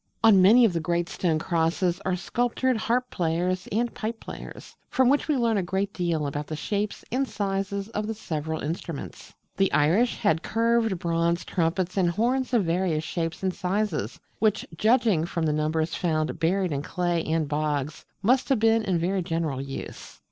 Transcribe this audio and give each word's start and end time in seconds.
On 0.23 0.41
many 0.41 0.65
of 0.65 0.73
the 0.73 0.79
great 0.79 1.07
stone 1.09 1.37
crosses 1.37 2.01
are 2.07 2.15
sculptured 2.15 2.75
harp 2.75 3.11
players 3.11 3.67
and 3.71 3.93
pipe 3.93 4.19
players, 4.19 4.75
from 4.89 5.09
which 5.09 5.27
we 5.27 5.37
learn 5.37 5.57
a 5.57 5.61
great 5.61 5.93
deal 5.93 6.25
about 6.25 6.47
the 6.47 6.55
shapes 6.55 7.05
and 7.11 7.27
sizes 7.27 7.87
of 7.89 8.07
the 8.07 8.15
several 8.15 8.61
instruments. 8.63 9.31
The 9.57 9.71
Irish 9.71 10.15
had 10.17 10.41
curved 10.41 10.97
bronze 10.97 11.45
Trumpets 11.45 11.97
and 11.97 12.09
Horns 12.09 12.51
of 12.51 12.65
various 12.65 13.03
shapes 13.03 13.43
and 13.43 13.53
sizes, 13.53 14.19
which, 14.39 14.65
judging 14.75 15.23
from 15.27 15.45
the 15.45 15.53
numbers 15.53 15.93
found 15.93 16.39
buried 16.39 16.71
in 16.71 16.81
clay 16.81 17.23
and 17.25 17.47
bogs, 17.47 18.03
must 18.23 18.49
have 18.49 18.57
been 18.59 18.81
in 18.81 18.97
very 18.97 19.21
general 19.21 19.61
use. 19.61 20.19